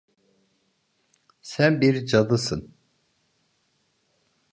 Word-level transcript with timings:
Sen 1.41 1.81
bir 1.81 2.05
cadısın. 2.05 2.73